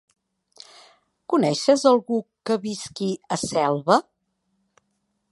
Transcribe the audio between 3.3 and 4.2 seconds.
a Selva?